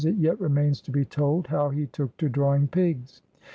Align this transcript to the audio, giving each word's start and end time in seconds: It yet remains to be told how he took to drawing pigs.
It 0.03 0.15
yet 0.17 0.41
remains 0.41 0.81
to 0.81 0.91
be 0.91 1.05
told 1.05 1.45
how 1.45 1.69
he 1.69 1.85
took 1.85 2.17
to 2.17 2.27
drawing 2.27 2.67
pigs. 2.69 3.21